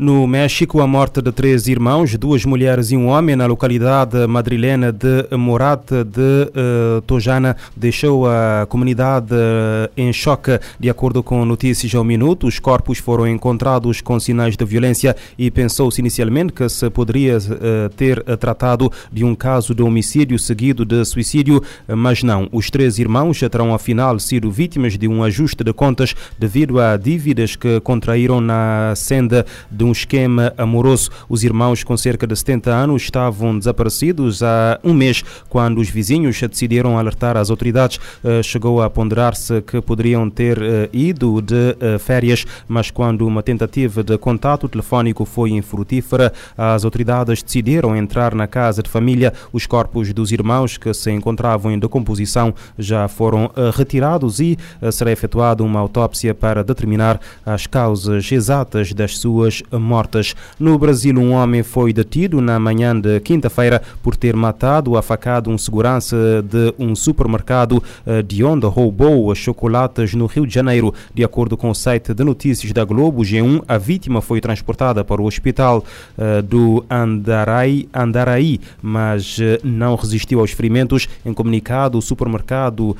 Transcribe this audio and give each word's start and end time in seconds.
No 0.00 0.26
México, 0.26 0.80
a 0.80 0.86
morte 0.86 1.20
de 1.20 1.30
três 1.30 1.68
irmãos, 1.68 2.16
duas 2.16 2.46
mulheres 2.46 2.90
e 2.90 2.96
um 2.96 3.08
homem 3.08 3.36
na 3.36 3.44
localidade 3.44 4.26
madrilena 4.26 4.90
de 4.90 5.28
Morate 5.36 6.02
de 6.04 6.50
uh, 6.96 7.02
Tojana 7.02 7.54
deixou 7.76 8.26
a 8.26 8.66
comunidade 8.66 9.34
uh, 9.34 9.90
em 9.94 10.10
choque. 10.10 10.58
De 10.78 10.88
acordo 10.88 11.22
com 11.22 11.44
notícias 11.44 11.94
ao 11.94 12.02
minuto, 12.02 12.46
os 12.46 12.58
corpos 12.58 12.96
foram 12.96 13.28
encontrados 13.28 14.00
com 14.00 14.18
sinais 14.18 14.56
de 14.56 14.64
violência 14.64 15.14
e 15.36 15.50
pensou-se 15.50 16.00
inicialmente 16.00 16.54
que 16.54 16.66
se 16.70 16.88
poderia 16.88 17.36
uh, 17.36 17.90
ter 17.94 18.22
tratado 18.38 18.90
de 19.12 19.22
um 19.22 19.34
caso 19.34 19.74
de 19.74 19.82
homicídio 19.82 20.38
seguido 20.38 20.82
de 20.82 21.04
suicídio, 21.04 21.62
mas 21.86 22.22
não. 22.22 22.48
Os 22.52 22.70
três 22.70 22.98
irmãos 22.98 23.38
terão 23.40 23.74
afinal 23.74 24.18
sido 24.18 24.50
vítimas 24.50 24.96
de 24.96 25.06
um 25.06 25.22
ajuste 25.22 25.62
de 25.62 25.74
contas 25.74 26.16
devido 26.38 26.80
a 26.80 26.96
dívidas 26.96 27.54
que 27.54 27.78
contraíram 27.80 28.40
na 28.40 28.94
senda 28.96 29.44
de 29.70 29.89
um 29.89 29.89
esquema 29.92 30.52
amoroso. 30.56 31.10
Os 31.28 31.44
irmãos 31.44 31.84
com 31.84 31.96
cerca 31.96 32.26
de 32.26 32.36
70 32.36 32.70
anos 32.70 33.02
estavam 33.02 33.58
desaparecidos 33.58 34.42
há 34.42 34.78
um 34.82 34.94
mês 34.94 35.22
quando 35.48 35.78
os 35.78 35.88
vizinhos 35.88 36.40
decidiram 36.40 36.98
alertar 36.98 37.36
as 37.36 37.50
autoridades. 37.50 37.98
Uh, 38.22 38.42
chegou 38.42 38.82
a 38.82 38.90
ponderar-se 38.90 39.62
que 39.62 39.80
poderiam 39.80 40.28
ter 40.28 40.58
uh, 40.58 40.62
ido 40.92 41.40
de 41.40 41.54
uh, 41.54 41.98
férias, 41.98 42.44
mas 42.68 42.90
quando 42.90 43.26
uma 43.26 43.42
tentativa 43.42 44.02
de 44.02 44.16
contato 44.18 44.68
telefónico 44.68 45.24
foi 45.24 45.50
infrutífera, 45.50 46.32
as 46.56 46.84
autoridades 46.84 47.42
decidiram 47.42 47.96
entrar 47.96 48.34
na 48.34 48.46
casa 48.46 48.82
de 48.82 48.90
família. 48.90 49.32
Os 49.52 49.66
corpos 49.66 50.12
dos 50.12 50.32
irmãos 50.32 50.76
que 50.76 50.92
se 50.92 51.10
encontravam 51.10 51.72
em 51.72 51.78
decomposição 51.78 52.54
já 52.78 53.08
foram 53.08 53.50
retirados 53.74 54.40
e 54.40 54.56
será 54.92 55.10
efetuada 55.10 55.62
uma 55.62 55.80
autópsia 55.80 56.34
para 56.34 56.62
determinar 56.64 57.20
as 57.44 57.66
causas 57.66 58.30
exatas 58.30 58.92
das 58.92 59.18
suas 59.18 59.62
mortas. 59.80 60.34
No 60.58 60.78
Brasil, 60.78 61.18
um 61.18 61.32
homem 61.32 61.62
foi 61.62 61.92
detido 61.92 62.40
na 62.40 62.58
manhã 62.58 62.98
de 62.98 63.18
quinta-feira 63.20 63.82
por 64.02 64.16
ter 64.16 64.36
matado 64.36 64.96
a 64.96 65.02
facado 65.02 65.50
um 65.50 65.58
segurança 65.58 66.16
de 66.42 66.74
um 66.78 66.94
supermercado 66.94 67.82
eh, 68.06 68.22
de 68.22 68.44
onde 68.44 68.66
roubou 68.66 69.34
chocolates 69.34 70.14
no 70.14 70.26
Rio 70.26 70.46
de 70.46 70.54
Janeiro. 70.54 70.92
De 71.14 71.24
acordo 71.24 71.56
com 71.56 71.70
o 71.70 71.74
site 71.74 72.12
de 72.12 72.24
notícias 72.24 72.72
da 72.72 72.84
Globo 72.84 73.22
G1, 73.22 73.62
a 73.66 73.78
vítima 73.78 74.20
foi 74.20 74.40
transportada 74.40 75.04
para 75.04 75.22
o 75.22 75.26
hospital 75.26 75.84
uh, 76.18 76.42
do 76.42 76.84
Andaraí, 76.90 77.88
Andaraí, 77.94 78.60
mas 78.82 79.38
uh, 79.38 79.58
não 79.64 79.94
resistiu 79.94 80.40
aos 80.40 80.52
ferimentos. 80.52 81.08
Em 81.24 81.32
comunicado, 81.32 81.98
o 81.98 82.02
supermercado 82.02 82.96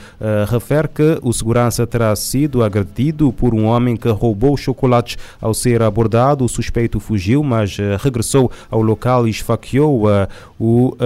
refere 0.48 0.88
que 0.88 1.18
o 1.22 1.32
segurança 1.32 1.86
terá 1.86 2.14
sido 2.14 2.62
agredido 2.62 3.32
por 3.32 3.54
um 3.54 3.64
homem 3.64 3.96
que 3.96 4.08
roubou 4.08 4.56
chocolates. 4.56 5.16
Ao 5.40 5.52
ser 5.54 5.82
abordado, 5.82 6.44
o 6.44 6.48
suspeito 6.48 6.69
fugiu, 6.98 7.42
mas 7.42 7.76
regressou 7.98 8.50
ao 8.70 8.82
local 8.82 9.26
e 9.26 9.30
esfaqueou 9.30 10.06
o 10.58 10.96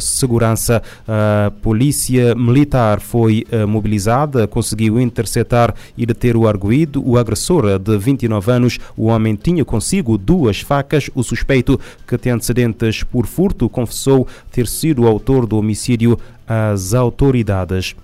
segurança. 0.00 0.82
A 1.06 1.50
polícia 1.62 2.34
militar 2.34 3.00
foi 3.00 3.44
mobilizada, 3.68 4.46
conseguiu 4.46 5.00
interceptar 5.00 5.74
e 5.96 6.06
deter 6.06 6.36
o 6.36 6.46
arguído. 6.46 7.02
O 7.06 7.16
agressor 7.16 7.78
de 7.78 7.98
29 7.98 8.50
anos, 8.50 8.78
o 8.96 9.06
homem 9.06 9.34
tinha 9.34 9.64
consigo 9.64 10.18
duas 10.18 10.60
facas. 10.60 11.10
O 11.14 11.22
suspeito, 11.22 11.78
que 12.06 12.16
tem 12.16 12.32
antecedentes 12.32 13.02
por 13.02 13.26
furto, 13.26 13.68
confessou 13.68 14.26
ter 14.50 14.66
sido 14.66 15.02
o 15.02 15.06
autor 15.06 15.46
do 15.46 15.58
homicídio 15.58 16.18
às 16.46 16.94
autoridades. 16.94 17.94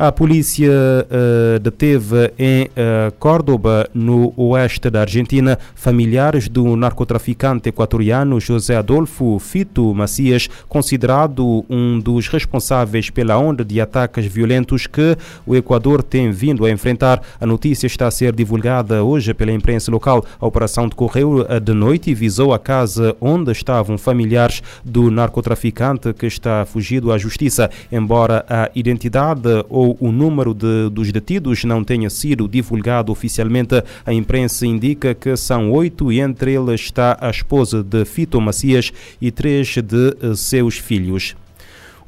A 0.00 0.12
polícia 0.12 0.70
uh, 0.70 1.58
deteve 1.58 2.32
em 2.38 2.66
uh, 2.66 3.10
Córdoba, 3.18 3.90
no 3.92 4.32
oeste 4.36 4.88
da 4.88 5.00
Argentina, 5.00 5.58
familiares 5.74 6.48
do 6.48 6.76
narcotraficante 6.76 7.68
equatoriano 7.68 8.40
José 8.40 8.76
Adolfo 8.76 9.40
Fito 9.40 9.92
Macias, 9.92 10.48
considerado 10.68 11.64
um 11.68 11.98
dos 11.98 12.28
responsáveis 12.28 13.10
pela 13.10 13.38
onda 13.38 13.64
de 13.64 13.80
ataques 13.80 14.24
violentos 14.24 14.86
que 14.86 15.16
o 15.44 15.56
Equador 15.56 16.00
tem 16.04 16.30
vindo 16.30 16.64
a 16.64 16.70
enfrentar. 16.70 17.20
A 17.40 17.44
notícia 17.44 17.88
está 17.88 18.06
a 18.06 18.12
ser 18.12 18.32
divulgada 18.32 19.02
hoje 19.02 19.34
pela 19.34 19.50
imprensa 19.50 19.90
local. 19.90 20.24
A 20.40 20.46
operação 20.46 20.88
decorreu 20.88 21.44
de 21.60 21.72
noite 21.72 22.12
e 22.12 22.14
visou 22.14 22.54
a 22.54 22.58
casa 22.60 23.16
onde 23.20 23.50
estavam 23.50 23.98
familiares 23.98 24.62
do 24.84 25.10
narcotraficante 25.10 26.12
que 26.12 26.26
está 26.26 26.64
fugido 26.64 27.10
à 27.10 27.18
justiça. 27.18 27.68
Embora 27.90 28.46
a 28.48 28.70
identidade 28.76 29.48
ou 29.68 29.87
o 30.00 30.12
número 30.12 30.54
de, 30.54 30.88
dos 30.90 31.10
detidos 31.12 31.64
não 31.64 31.84
tenha 31.84 32.10
sido 32.10 32.48
divulgado 32.48 33.12
oficialmente, 33.12 33.82
a 34.04 34.12
imprensa 34.12 34.66
indica 34.66 35.14
que 35.14 35.36
são 35.36 35.70
oito 35.70 36.12
e 36.12 36.20
entre 36.20 36.54
eles 36.54 36.80
está 36.80 37.16
a 37.20 37.30
esposa 37.30 37.82
de 37.82 38.04
Fito 38.04 38.40
Macias 38.40 38.92
e 39.20 39.30
três 39.30 39.68
de 39.76 40.16
eh, 40.20 40.34
seus 40.34 40.76
filhos. 40.76 41.36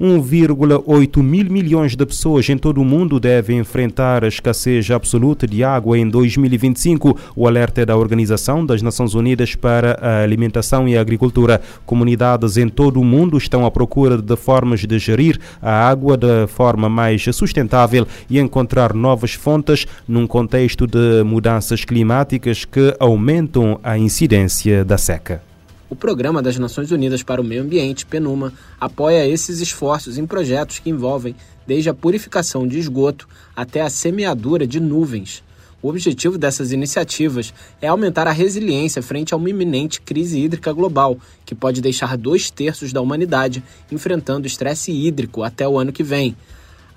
1,8 0.00 1.22
mil 1.22 1.50
milhões 1.50 1.94
de 1.94 2.06
pessoas 2.06 2.48
em 2.48 2.56
todo 2.56 2.80
o 2.80 2.84
mundo 2.84 3.20
devem 3.20 3.58
enfrentar 3.58 4.24
a 4.24 4.28
escassez 4.28 4.90
absoluta 4.90 5.46
de 5.46 5.62
água 5.62 5.98
em 5.98 6.08
2025. 6.08 7.18
O 7.36 7.46
alerta 7.46 7.82
é 7.82 7.84
da 7.84 7.98
Organização 7.98 8.64
das 8.64 8.80
Nações 8.80 9.12
Unidas 9.12 9.54
para 9.54 9.98
a 10.00 10.22
Alimentação 10.22 10.88
e 10.88 10.96
a 10.96 11.00
Agricultura. 11.02 11.60
Comunidades 11.84 12.56
em 12.56 12.66
todo 12.66 12.98
o 12.98 13.04
mundo 13.04 13.36
estão 13.36 13.66
à 13.66 13.70
procura 13.70 14.16
de 14.16 14.36
formas 14.36 14.80
de 14.80 14.98
gerir 14.98 15.38
a 15.60 15.86
água 15.86 16.16
de 16.16 16.46
forma 16.46 16.88
mais 16.88 17.22
sustentável 17.32 18.06
e 18.30 18.38
encontrar 18.38 18.94
novas 18.94 19.34
fontes 19.34 19.86
num 20.08 20.26
contexto 20.26 20.86
de 20.86 21.22
mudanças 21.24 21.84
climáticas 21.84 22.64
que 22.64 22.96
aumentam 22.98 23.78
a 23.82 23.98
incidência 23.98 24.82
da 24.82 24.96
seca. 24.96 25.49
O 25.90 25.96
Programa 25.96 26.40
das 26.40 26.56
Nações 26.56 26.92
Unidas 26.92 27.20
para 27.20 27.40
o 27.40 27.44
Meio 27.44 27.62
Ambiente, 27.62 28.06
PNUMA, 28.06 28.52
apoia 28.80 29.26
esses 29.26 29.58
esforços 29.58 30.18
em 30.18 30.24
projetos 30.24 30.78
que 30.78 30.88
envolvem 30.88 31.34
desde 31.66 31.90
a 31.90 31.94
purificação 31.94 32.64
de 32.64 32.78
esgoto 32.78 33.26
até 33.56 33.80
a 33.80 33.90
semeadura 33.90 34.68
de 34.68 34.78
nuvens. 34.78 35.42
O 35.82 35.88
objetivo 35.88 36.38
dessas 36.38 36.70
iniciativas 36.70 37.52
é 37.82 37.88
aumentar 37.88 38.28
a 38.28 38.32
resiliência 38.32 39.02
frente 39.02 39.34
a 39.34 39.36
uma 39.36 39.50
iminente 39.50 40.00
crise 40.00 40.38
hídrica 40.38 40.72
global, 40.72 41.18
que 41.44 41.56
pode 41.56 41.80
deixar 41.80 42.16
dois 42.16 42.52
terços 42.52 42.92
da 42.92 43.00
humanidade 43.00 43.60
enfrentando 43.90 44.46
estresse 44.46 44.92
hídrico 44.92 45.42
até 45.42 45.66
o 45.66 45.76
ano 45.76 45.90
que 45.90 46.04
vem. 46.04 46.36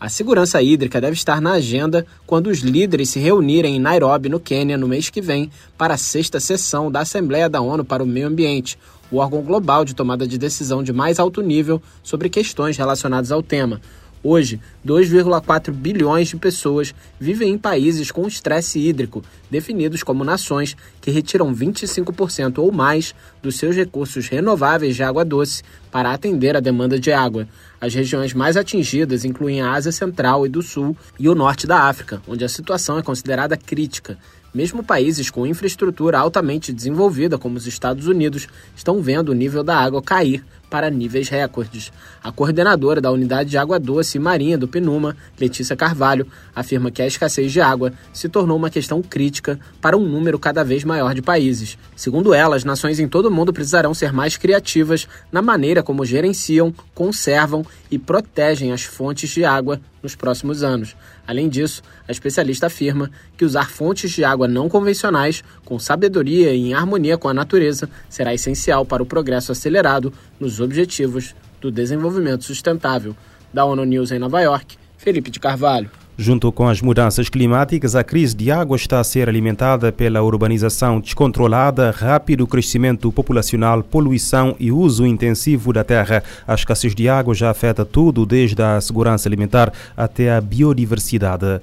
A 0.04 0.10
segurança 0.10 0.62
hídrica 0.62 1.00
deve 1.00 1.14
estar 1.14 1.40
na 1.40 1.54
agenda 1.54 2.06
quando 2.28 2.48
os 2.48 2.60
líderes 2.60 3.08
se 3.08 3.20
reunirem 3.20 3.78
em 3.78 3.80
Nairobi, 3.80 4.28
no 4.28 4.38
Quênia, 4.38 4.78
no 4.78 4.86
mês 4.86 5.10
que 5.10 5.22
vem, 5.22 5.50
para 5.78 5.94
a 5.94 5.98
sexta 5.98 6.42
sessão 6.42 6.92
da 6.92 7.00
Assembleia 7.00 7.48
da 7.48 7.62
ONU 7.62 7.86
para 7.86 8.04
o 8.04 8.06
Meio 8.06 8.28
Ambiente, 8.28 8.78
o 9.10 9.16
órgão 9.16 9.42
global 9.42 9.86
de 9.86 9.96
tomada 9.96 10.28
de 10.28 10.38
decisão 10.38 10.84
de 10.84 10.92
mais 10.92 11.20
alto 11.20 11.42
nível 11.42 11.82
sobre 12.04 12.28
questões 12.28 12.76
relacionadas 12.76 13.32
ao 13.32 13.42
tema. 13.42 13.80
Hoje, 14.26 14.62
2,4 14.88 15.70
bilhões 15.72 16.30
de 16.30 16.38
pessoas 16.38 16.96
vivem 17.20 17.52
em 17.52 17.58
países 17.58 18.10
com 18.10 18.26
estresse 18.26 18.80
hídrico, 18.80 19.22
definidos 19.52 20.02
como 20.02 20.24
nações 20.24 20.78
que 21.02 21.12
retiram 21.12 21.54
25% 21.54 22.60
ou 22.60 22.72
mais 22.72 23.14
dos 23.42 23.58
seus 23.58 23.76
recursos 23.76 24.30
renováveis 24.30 24.96
de 24.96 25.04
água 25.04 25.26
doce 25.26 25.62
para 25.92 26.14
atender 26.14 26.56
a 26.56 26.62
demanda 26.62 26.98
de 26.98 27.12
água. 27.12 27.50
As 27.84 27.94
regiões 27.94 28.34
mais 28.34 28.56
atingidas 28.56 29.26
incluem 29.26 29.62
a 29.62 29.74
Ásia 29.74 29.92
Central 29.92 30.46
e 30.46 30.50
do 30.50 30.62
Sul 30.62 30.96
e 31.20 31.28
o 31.28 31.36
norte 31.36 31.68
da 31.68 31.82
África, 31.82 32.22
onde 32.26 32.46
a 32.46 32.48
situação 32.48 32.98
é 32.98 33.04
considerada 33.04 33.58
crítica. 33.58 34.18
Mesmo 34.54 34.82
países 34.82 35.30
com 35.30 35.46
infraestrutura 35.46 36.18
altamente 36.18 36.72
desenvolvida, 36.72 37.38
como 37.38 37.58
os 37.58 37.68
Estados 37.68 38.08
Unidos, 38.08 38.48
estão 38.74 39.02
vendo 39.02 39.34
o 39.34 39.34
nível 39.34 39.66
da 39.66 39.76
água 39.76 40.02
cair 40.02 40.46
para 40.74 40.90
níveis 40.90 41.30
recordes. 41.30 41.92
A 42.24 42.32
coordenadora 42.32 43.00
da 43.00 43.12
Unidade 43.12 43.52
de 43.52 43.60
Água 43.60 43.80
Doce 43.80 44.18
e 44.18 44.20
Marinha 44.20 44.58
do 44.58 44.68
PNUMA, 44.68 45.16
Letícia 45.40 45.76
Carvalho, 45.76 46.26
afirma 46.56 46.90
que 46.90 47.00
a 47.00 47.06
escassez 47.06 47.52
de 47.52 47.62
água 47.62 47.94
se 48.12 48.28
tornou 48.28 48.58
uma 48.58 48.72
questão 48.72 49.00
crítica 49.00 49.60
para 49.80 49.96
um 49.96 50.04
número 50.04 50.40
cada 50.40 50.64
vez 50.64 50.84
maior 50.84 51.14
de 51.14 51.22
países. 51.22 51.78
Segundo 51.96 52.34
ela, 52.34 52.56
as 52.56 52.64
nações 52.64 53.00
em 53.00 53.08
todo 53.08 53.28
o 53.28 53.32
mundo 53.32 53.54
precisarão 53.54 53.94
ser 53.94 54.12
mais 54.12 54.36
criativas 54.36 55.08
na 55.32 55.44
maneira 55.44 55.84
como 55.84 56.04
gerenciam, 56.04 56.74
conservam 56.94 57.66
e 57.90 57.98
protegem 57.98 58.72
as 58.72 58.84
fontes 58.84 59.30
de 59.30 59.44
água 59.44 59.80
nos 60.02 60.16
próximos 60.16 60.64
anos. 60.64 60.96
Além 61.26 61.50
disso, 61.50 61.82
a 62.08 62.12
especialista 62.12 62.68
afirma 62.68 63.10
que 63.38 63.46
usar 63.46 63.70
fontes 63.70 64.12
de 64.12 64.24
água 64.24 64.48
não 64.48 64.70
convencionais, 64.70 65.44
com 65.64 65.80
sabedoria 65.80 66.54
e 66.54 66.70
em 66.70 66.74
harmonia 66.74 67.18
com 67.18 67.30
a 67.30 67.34
natureza, 67.34 67.90
será 68.10 68.34
essencial 68.34 68.86
para 68.86 69.02
o 69.02 69.06
progresso 69.06 69.52
acelerado 69.52 70.14
nos 70.40 70.60
objetivos 70.60 71.36
do 71.62 71.72
desenvolvimento 71.72 72.44
sustentável. 72.44 73.16
Da 73.54 73.66
ONU 73.66 73.86
News 73.86 74.12
em 74.12 74.20
Nova 74.20 74.42
York, 74.42 74.78
Felipe 74.98 75.30
de 75.30 75.40
Carvalho. 75.40 76.03
Junto 76.16 76.52
com 76.52 76.68
as 76.68 76.80
mudanças 76.80 77.28
climáticas, 77.28 77.96
a 77.96 78.04
crise 78.04 78.36
de 78.36 78.52
água 78.52 78.78
está 78.78 79.00
a 79.00 79.04
ser 79.04 79.28
alimentada 79.28 79.92
pela 79.92 80.22
urbanização 80.22 81.00
descontrolada, 81.00 81.90
rápido 81.90 82.46
crescimento 82.46 83.12
populacional, 83.12 83.82
poluição 83.82 84.56
e 84.60 84.72
uso 84.72 85.08
intensivo 85.08 85.74
da 85.74 85.84
terra. 85.84 86.24
A 86.48 86.54
escassez 86.54 86.94
de 86.94 87.10
água 87.10 87.34
já 87.34 87.50
afeta 87.50 87.84
tudo, 87.84 88.28
desde 88.28 88.62
a 88.62 88.80
segurança 88.80 89.28
alimentar 89.28 89.74
até 89.98 90.32
a 90.32 90.40
biodiversidade. 90.40 91.60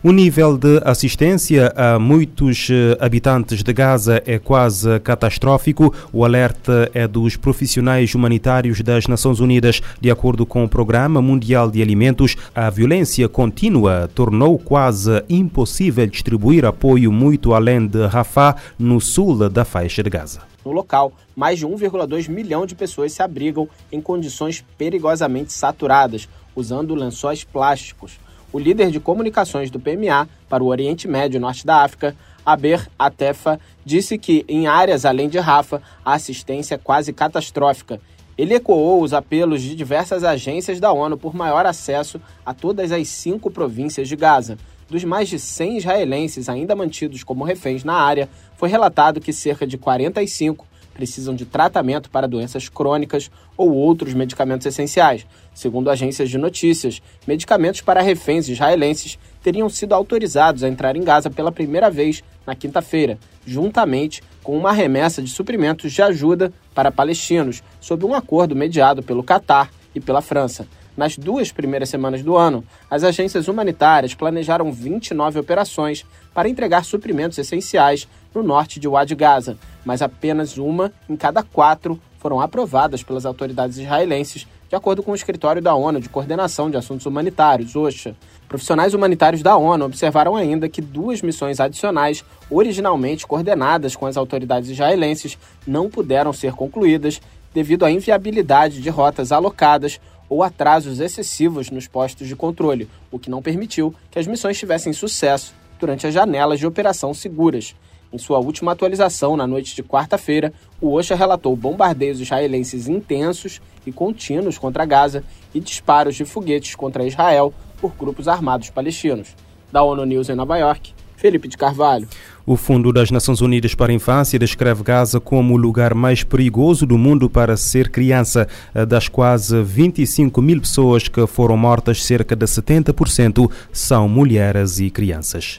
O 0.00 0.12
nível 0.12 0.56
de 0.56 0.80
assistência 0.84 1.72
a 1.74 1.98
muitos 1.98 2.68
eh, 2.70 2.96
habitantes 3.00 3.64
de 3.64 3.72
Gaza 3.72 4.22
é 4.24 4.38
quase 4.38 5.00
catastrófico. 5.00 5.92
O 6.12 6.24
alerta 6.24 6.88
é 6.94 7.08
dos 7.08 7.34
profissionais 7.34 8.14
humanitários 8.14 8.80
das 8.80 9.08
Nações 9.08 9.40
Unidas. 9.40 9.80
De 10.00 10.08
acordo 10.08 10.46
com 10.46 10.62
o 10.62 10.68
Programa 10.68 11.20
Mundial 11.20 11.68
de 11.68 11.82
Alimentos, 11.82 12.36
a 12.54 12.70
violência 12.70 13.28
contínua 13.28 14.08
tornou 14.14 14.56
quase 14.56 15.20
impossível 15.28 16.06
distribuir 16.06 16.64
apoio 16.64 17.10
muito 17.10 17.52
além 17.52 17.84
de 17.84 18.06
Rafah, 18.06 18.54
no 18.78 19.00
sul 19.00 19.48
da 19.48 19.64
faixa 19.64 20.00
de 20.00 20.10
Gaza. 20.10 20.42
No 20.64 20.70
local, 20.70 21.12
mais 21.34 21.58
de 21.58 21.66
1,2 21.66 22.28
milhão 22.28 22.64
de 22.64 22.76
pessoas 22.76 23.12
se 23.12 23.20
abrigam 23.20 23.68
em 23.90 24.00
condições 24.00 24.64
perigosamente 24.78 25.52
saturadas, 25.52 26.28
usando 26.54 26.94
lençóis 26.94 27.42
plásticos 27.42 28.20
o 28.52 28.58
líder 28.58 28.90
de 28.90 29.00
comunicações 29.00 29.70
do 29.70 29.78
PMA 29.78 30.28
para 30.48 30.62
o 30.62 30.66
Oriente 30.66 31.06
Médio 31.06 31.38
e 31.38 31.40
Norte 31.40 31.66
da 31.66 31.82
África, 31.82 32.16
Aber 32.44 32.88
Atefa, 32.98 33.60
disse 33.84 34.16
que 34.16 34.44
em 34.48 34.66
áreas 34.66 35.04
além 35.04 35.28
de 35.28 35.38
Rafa, 35.38 35.82
a 36.04 36.14
assistência 36.14 36.76
é 36.76 36.78
quase 36.78 37.12
catastrófica. 37.12 38.00
Ele 38.38 38.54
ecoou 38.54 39.02
os 39.02 39.12
apelos 39.12 39.60
de 39.60 39.74
diversas 39.74 40.22
agências 40.22 40.78
da 40.78 40.92
ONU 40.92 41.18
por 41.18 41.34
maior 41.34 41.66
acesso 41.66 42.20
a 42.46 42.54
todas 42.54 42.92
as 42.92 43.08
cinco 43.08 43.50
províncias 43.50 44.08
de 44.08 44.14
Gaza. 44.14 44.56
Dos 44.88 45.04
mais 45.04 45.28
de 45.28 45.38
100 45.38 45.78
israelenses 45.78 46.48
ainda 46.48 46.74
mantidos 46.76 47.22
como 47.22 47.44
reféns 47.44 47.84
na 47.84 47.94
área, 47.94 48.28
foi 48.56 48.68
relatado 48.68 49.20
que 49.20 49.32
cerca 49.32 49.66
de 49.66 49.76
45 49.76 50.67
precisam 50.98 51.32
de 51.32 51.46
tratamento 51.46 52.10
para 52.10 52.26
doenças 52.26 52.68
crônicas 52.68 53.30
ou 53.56 53.72
outros 53.72 54.14
medicamentos 54.14 54.66
essenciais. 54.66 55.24
Segundo 55.54 55.90
agências 55.90 56.28
de 56.28 56.36
notícias, 56.36 57.00
medicamentos 57.24 57.80
para 57.80 58.02
reféns 58.02 58.48
israelenses 58.48 59.16
teriam 59.40 59.68
sido 59.68 59.94
autorizados 59.94 60.64
a 60.64 60.68
entrar 60.68 60.96
em 60.96 61.04
Gaza 61.04 61.30
pela 61.30 61.52
primeira 61.52 61.88
vez 61.88 62.24
na 62.44 62.56
quinta-feira, 62.56 63.16
juntamente 63.46 64.24
com 64.42 64.58
uma 64.58 64.72
remessa 64.72 65.22
de 65.22 65.30
suprimentos 65.30 65.92
de 65.92 66.02
ajuda 66.02 66.52
para 66.74 66.90
palestinos, 66.90 67.62
sob 67.80 68.04
um 68.04 68.12
acordo 68.12 68.56
mediado 68.56 69.00
pelo 69.00 69.22
Catar 69.22 69.70
e 69.94 70.00
pela 70.00 70.20
França. 70.20 70.66
Nas 70.98 71.16
duas 71.16 71.52
primeiras 71.52 71.90
semanas 71.90 72.24
do 72.24 72.36
ano, 72.36 72.64
as 72.90 73.04
agências 73.04 73.46
humanitárias 73.46 74.14
planejaram 74.14 74.72
29 74.72 75.38
operações 75.38 76.04
para 76.34 76.48
entregar 76.48 76.84
suprimentos 76.84 77.38
essenciais 77.38 78.08
no 78.34 78.42
norte 78.42 78.80
de 78.80 78.88
Wad 78.88 79.14
Gaza, 79.14 79.56
mas 79.84 80.02
apenas 80.02 80.58
uma 80.58 80.92
em 81.08 81.14
cada 81.14 81.40
quatro 81.44 82.00
foram 82.18 82.40
aprovadas 82.40 83.00
pelas 83.00 83.24
autoridades 83.24 83.78
israelenses, 83.78 84.44
de 84.68 84.74
acordo 84.74 85.00
com 85.00 85.12
o 85.12 85.14
escritório 85.14 85.62
da 85.62 85.72
ONU 85.72 86.00
de 86.00 86.08
Coordenação 86.08 86.68
de 86.68 86.76
Assuntos 86.76 87.06
Humanitários, 87.06 87.76
OSHA. 87.76 88.16
Profissionais 88.48 88.92
humanitários 88.92 89.40
da 89.40 89.56
ONU 89.56 89.84
observaram 89.84 90.34
ainda 90.34 90.68
que 90.68 90.82
duas 90.82 91.22
missões 91.22 91.60
adicionais, 91.60 92.24
originalmente 92.50 93.24
coordenadas 93.24 93.94
com 93.94 94.04
as 94.04 94.16
autoridades 94.16 94.68
israelenses, 94.68 95.38
não 95.64 95.88
puderam 95.88 96.32
ser 96.32 96.54
concluídas 96.54 97.20
devido 97.54 97.84
à 97.84 97.90
inviabilidade 97.90 98.82
de 98.82 98.90
rotas 98.90 99.30
alocadas 99.30 100.00
ou 100.28 100.42
atrasos 100.42 101.00
excessivos 101.00 101.70
nos 101.70 101.86
postos 101.86 102.28
de 102.28 102.36
controle, 102.36 102.88
o 103.10 103.18
que 103.18 103.30
não 103.30 103.42
permitiu 103.42 103.94
que 104.10 104.18
as 104.18 104.26
missões 104.26 104.58
tivessem 104.58 104.92
sucesso 104.92 105.54
durante 105.78 106.06
as 106.06 106.14
janelas 106.14 106.58
de 106.58 106.66
operação 106.66 107.14
seguras. 107.14 107.74
Em 108.12 108.18
sua 108.18 108.38
última 108.38 108.72
atualização, 108.72 109.36
na 109.36 109.46
noite 109.46 109.74
de 109.74 109.82
quarta-feira, 109.82 110.52
o 110.80 110.92
OSHA 110.94 111.14
relatou 111.14 111.54
bombardeios 111.54 112.20
israelenses 112.20 112.88
intensos 112.88 113.60
e 113.86 113.92
contínuos 113.92 114.56
contra 114.56 114.86
Gaza 114.86 115.22
e 115.54 115.60
disparos 115.60 116.16
de 116.16 116.24
foguetes 116.24 116.74
contra 116.74 117.06
Israel 117.06 117.52
por 117.80 117.92
grupos 117.94 118.26
armados 118.26 118.70
palestinos. 118.70 119.34
Da 119.70 119.82
ONU 119.82 120.06
News 120.06 120.30
em 120.30 120.34
Nova 120.34 120.56
York, 120.56 120.94
Felipe 121.18 121.48
de 121.48 121.56
Carvalho. 121.56 122.08
O 122.46 122.56
Fundo 122.56 122.92
das 122.92 123.10
Nações 123.10 123.42
Unidas 123.42 123.74
para 123.74 123.92
a 123.92 123.94
Infância 123.94 124.38
descreve 124.38 124.82
Gaza 124.82 125.20
como 125.20 125.52
o 125.52 125.56
lugar 125.56 125.92
mais 125.92 126.22
perigoso 126.22 126.86
do 126.86 126.96
mundo 126.96 127.28
para 127.28 127.56
ser 127.58 127.90
criança. 127.90 128.48
Das 128.88 129.08
quase 129.08 129.60
25 129.62 130.40
mil 130.40 130.60
pessoas 130.60 131.08
que 131.08 131.26
foram 131.26 131.56
mortas, 131.56 132.02
cerca 132.02 132.34
de 132.34 132.46
70% 132.46 133.50
são 133.70 134.08
mulheres 134.08 134.78
e 134.78 134.88
crianças. 134.88 135.58